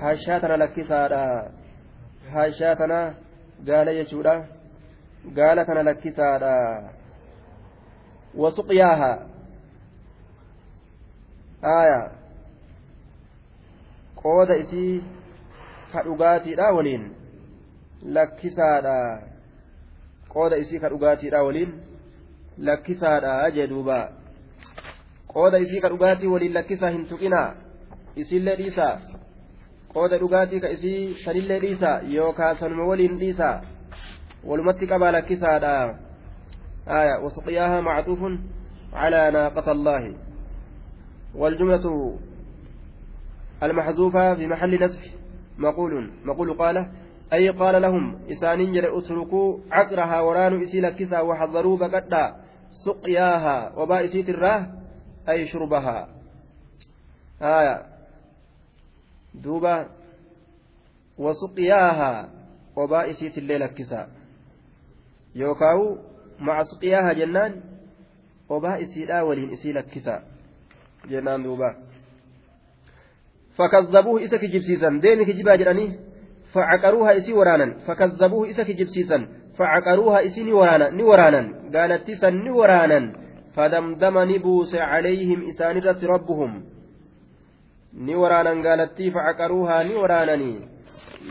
حاشاتنا 0.00 0.56
لكسا 0.56 1.52
حاشاتنا 2.32 3.14
قال 3.68 3.88
يشودا 3.88 4.44
قالتنا 5.36 5.80
لكسا 5.90 6.38
وسقياها 8.34 9.26
آية 11.64 12.16
dhugaatiidha 16.06 16.72
waliin 16.72 17.04
lakkisaadha 18.16 19.22
qooda 20.34 20.56
isii 20.56 20.80
ka 20.80 20.88
dhugaatiidha 20.88 21.42
waliin 21.42 21.72
lakkisaadha 22.68 23.50
jee 23.50 23.66
duuba 23.66 23.98
qooda 25.36 25.58
isii 25.64 25.80
ka 25.84 25.88
dhugaatii 25.92 26.32
waliin 26.34 26.54
lakkisaa 26.58 26.90
hin 26.96 27.04
tuqinaa 27.12 27.48
isiillee 28.24 28.56
dhiisaa 28.62 28.94
qooda 29.94 30.18
dhugaatii 30.24 30.60
ka 30.64 30.68
isii 30.78 31.14
sanillee 31.24 31.60
dhiisaa 31.66 32.00
yookaan 32.16 32.56
sanuma 32.64 32.88
waliin 32.90 33.20
dhiisaa 33.22 33.54
walumatti 34.48 34.86
qabaa 34.94 35.12
lakkisaadha 35.18 35.76
آية 36.88 37.18
وسقياها 37.24 37.80
معطوف 37.80 38.18
على 38.92 39.30
ناقة 39.30 39.72
الله 39.72 40.14
والجملة 41.34 42.14
المحذوفة 43.62 44.34
في 44.34 44.46
محل 44.46 44.84
نسب 44.84 45.00
مقول 45.58 46.10
مقول 46.24 46.52
قال 46.52 46.86
أي 47.32 47.48
قال 47.48 47.82
لهم 47.82 48.18
إسانين 48.30 48.84
اتركوا 48.84 49.58
عقرها 49.70 50.20
وران 50.20 50.62
إسي 50.62 50.80
لكسا 50.80 51.20
وحضروا 51.20 51.76
بقدا 51.76 52.36
سقياها 52.70 53.72
وباء 53.78 54.04
إسيت 54.04 54.28
الراه 54.28 54.66
أي 55.28 55.48
شربها. 55.48 56.08
آية. 57.42 57.86
دوبا. 59.34 59.88
وسقياها. 61.18 62.28
وباء 62.76 63.10
إسيت 63.10 63.38
الليل 63.38 63.60
لكسا 63.60 64.08
يوكاو. 65.34 65.98
مع 66.38 66.62
سقياها 66.62 67.12
جنان. 67.12 67.60
وباء 68.48 68.82
إسيلا 68.82 69.22
ولين 69.22 69.50
إسي 69.50 69.72
لكسا 69.72 70.22
جنان 71.08 71.42
دوبا. 71.42 71.76
فكذبوه 73.56 74.24
إسا 74.24 74.36
كجبسيسا 74.36 74.88
ديمي 75.02 75.24
كجبا 75.24 75.56
جراني. 75.56 75.98
فعقروها 76.52 77.16
إسي 77.16 77.32
ورانا. 77.32 77.78
فكذبوه 77.86 78.50
إسا 78.50 78.62
كجبسيسا 78.62 79.28
فعقروها 79.58 80.26
إسي 80.26 80.42
نورانا 80.42 80.90
نورانا 80.90 81.42
قالت 81.74 82.10
تسا 82.10 82.30
نورانا 82.30 83.25
فدمدم 83.55 84.19
نبوس 84.19 84.75
عليهم 84.75 85.39
إسانرة 85.49 85.99
ربهم 86.03 86.63
ni 87.93 88.15
waraanan 88.15 88.61
gaalattii 88.63 89.11
facaqaruuhaa 89.11 89.83
ni 89.83 89.95
waraananii 90.01 90.61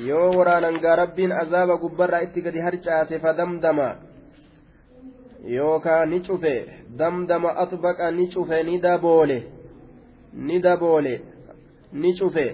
yoo 0.08 0.30
waraanan 0.38 0.76
gaa 0.82 0.96
rabbiin 1.00 1.32
azaaba 1.42 1.76
gubbarraa 1.84 2.20
itti 2.26 2.42
gadi 2.46 2.64
harcaase 2.66 3.18
fadamdama 3.22 3.86
yookaan 5.54 6.10
ni 6.10 6.20
cufe 6.26 6.52
damdama 6.98 7.54
atbaqa 7.64 8.10
ni 8.18 8.26
cufe 8.34 8.62
ni 8.68 8.76
daboole 8.86 9.38
ni 10.50 10.60
daboole 10.68 11.14
ni 11.92 12.12
cufe 12.18 12.46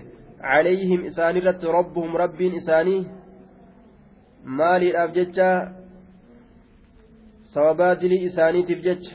calayhim 0.47 1.05
isaanirratti 1.11 1.75
rabbuhum 1.79 2.17
rabbiin 2.25 2.55
isaanii 2.63 3.03
maaliidhaaf 4.61 5.13
jecha 5.19 5.51
sababaa 7.55 7.95
dilii 7.95 8.25
isaaniitiif 8.31 8.81
jecha 8.89 9.15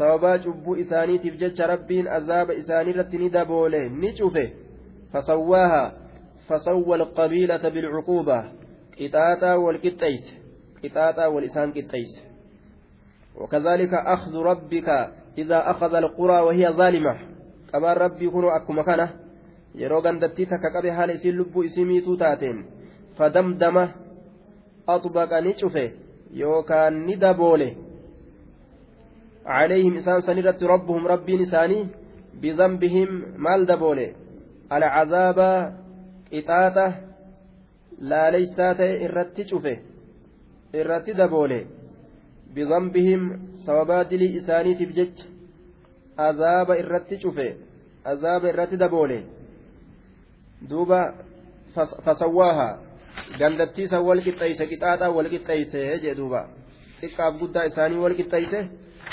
sababaa 0.00 0.38
cubbuu 0.38 0.76
isaaniitiif 0.76 1.36
jecha 1.36 1.66
rabbiin 1.66 2.08
azaaba 2.08 2.54
isaaniirratti 2.54 3.18
ni 3.18 3.30
daboole 3.30 3.88
ni 3.88 4.12
cufe 4.12 4.56
fasawwaaha 5.12 5.92
fasawwa 6.48 6.96
alqabiilata 6.96 7.70
bilcuquuba 7.70 8.38
qixaaxaa 8.96 9.58
wal 9.58 9.78
qixxeyse 9.84 10.32
qixaaxaa 10.80 11.28
wal 11.28 11.44
isaan 11.44 11.72
qixxeyse 11.72 12.30
وكذلك 13.40 13.94
أخذ 13.94 14.34
ربك 14.36 14.88
إذا 15.38 15.70
أخذ 15.70 15.94
القرى 15.94 16.40
وهي 16.40 16.68
ظالمة 16.68 17.14
قبان 17.72 17.96
ربي 17.96 18.30
كان 18.86 19.08
yeroo 19.74 20.02
gandatti 20.02 20.46
takka 20.46 20.70
qabe 20.74 20.90
haala 20.90 21.12
isiin 21.12 21.36
lubbuu 21.36 21.62
isii 21.62 21.84
miituu 21.84 22.16
taateen 22.16 22.64
fadamdama 23.14 23.84
axbaqa 24.86 25.40
ni 25.40 25.54
cufe 25.54 26.09
yookaan 26.32 27.06
ni 27.06 27.16
daboole. 27.16 27.90
عليهم 29.46 29.96
إسان 29.96 30.20
سنرت 30.20 30.62
ربهم 30.62 31.06
ربي 31.06 31.36
نساني 31.36 31.86
بذنبهم 32.42 33.08
مال 33.36 33.66
دبولي 33.66 34.14
العذاب 34.72 35.38
قطاطة 36.32 36.94
لا 37.98 38.30
ليسات 38.30 38.80
إرت 38.80 39.42
شوفه 39.42 39.78
إرت 40.74 41.10
دبولي 41.10 41.66
بذنبهم 42.54 43.22
سوابات 43.66 44.12
لي 44.12 44.38
إساني 44.38 44.74
تفجج 44.74 45.16
عذاب 46.18 46.70
إرت 46.70 47.14
شوفه 47.14 47.54
عذاب 48.06 48.44
إرت 48.44 48.74
دبولي 48.74 49.24
دوبا 50.62 51.14
فسواها 52.04 52.89
gandattiisa 53.40 54.00
wal 54.08 54.22
qixxeeyse 54.26 54.64
qixaaxaa 54.70 55.10
wal 55.16 55.28
qixxeeyse 55.32 55.80
jee 56.04 56.14
duuba 56.20 56.40
xiqqaaf 57.00 57.34
guddaa 57.42 57.64
isaanii 57.70 58.00
wal 58.04 58.16
qixxeeyse 58.20 58.60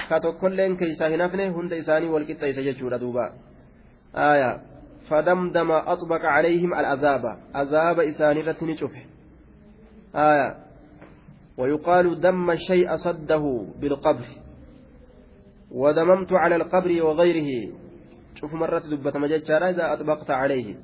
ka 0.09 0.19
tokkolleen 0.25 0.77
keeysaa 0.81 1.09
hin 1.13 1.21
hafne 1.25 1.49
hunda 1.59 1.75
isaanii 1.83 2.13
wal 2.15 2.25
qixxeeyse 2.29 2.61
jechuudha 2.69 3.03
duuba 3.05 3.25
aayaa 4.29 4.55
فدمدم 5.09 5.71
أطبق 5.71 6.25
عليهم 6.25 6.73
العذاب 6.73 7.23
عذاب 7.55 7.99
إسان 7.99 8.37
رتني 8.37 8.77
شوفه 8.77 9.03
آية 10.15 10.55
ويقال 11.57 12.19
دم 12.19 12.51
الشيء 12.51 12.95
صده 12.95 13.65
بالقبر 13.79 14.25
ودممت 15.71 16.33
على 16.33 16.55
القبر 16.55 17.03
وغيره 17.03 17.73
شوف 18.35 18.53
مرة 18.53 18.79
دبة 18.79 19.19
مججارة 19.19 19.69
إذا 19.69 19.93
أطبقت 19.93 20.31
عليه 20.31 20.75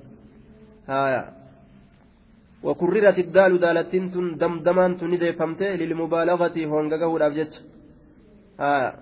آية 0.89 1.42
وكررت 2.63 3.17
الدال 3.19 3.59
دالتين 3.59 4.11
تن 4.11 4.37
دمدمان 4.37 4.97
تندي 4.97 5.33
فمته 5.33 5.65
للمبالغة 5.65 6.65
هونغغه 6.65 7.17
الأبجد 7.17 7.51
آه. 8.59 8.93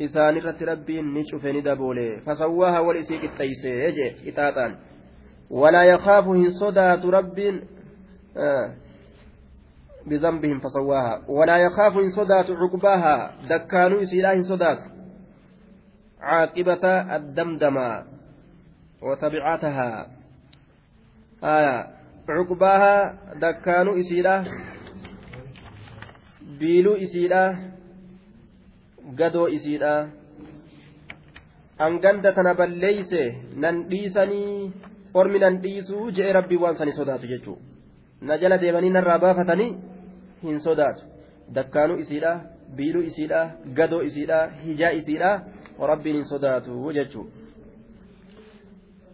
إسان 0.00 0.36
رت 0.36 0.62
ربين 0.62 1.14
نشوف 1.14 1.46
ندبولي 1.46 2.20
فسواها 2.26 2.80
ولسيك 2.80 3.24
التيسي. 3.24 3.70
يجي 3.84 4.30
إتاتان 4.30 4.76
ولا 5.50 5.82
يخاف 5.82 6.24
صدات 6.60 7.04
رب 7.04 7.38
آه. 8.36 8.74
بذنبهم 10.06 10.58
فسواها. 10.58 11.22
ولا 11.28 11.56
يخاف 11.56 11.94
صدات 12.16 12.50
عقباها. 12.50 13.32
دكانوا 13.48 14.02
إسيلا 14.02 14.32
إن 14.32 14.42
صدات 14.42 14.78
عاقبة 16.20 16.84
الدمدمة. 17.16 18.04
وتبعاتها. 19.02 20.06
آية 21.44 21.97
cuqbaaha 22.28 22.92
dakkaanuu 23.40 23.96
isiidha. 24.02 24.34
Biiluu 26.58 26.96
isiidha. 27.06 27.42
Gadoo 29.18 29.48
isiidha. 29.48 29.92
Hanganda 31.78 32.32
tana 32.32 32.54
balleeyse 32.54 33.22
nan 33.64 33.84
dhiisanii 33.90 34.72
ormi 35.14 35.38
nan 35.38 35.58
dhiisuu 35.64 36.10
je'e 36.10 36.32
rabbii 36.38 36.60
waan 36.64 36.76
sani 36.80 36.92
sodaatu 36.92 37.30
jechuudha 37.32 37.62
na 38.28 38.38
jala 38.42 38.58
deemanii 38.62 38.90
narraa 38.96 39.18
baafatanii 39.24 39.70
hin 40.42 40.58
sodaatu 40.66 41.06
dakkaanuu 41.58 41.98
isiidha 42.04 42.32
biiluu 42.80 43.02
isiidha 43.10 43.42
gadoo 43.80 44.02
isiidha 44.08 44.40
hijaa 44.64 44.90
isiidha 45.00 45.30
rabbiin 45.92 46.16
hin 46.16 46.24
sodaatu 46.32 46.92
jechuudha. 46.98 47.37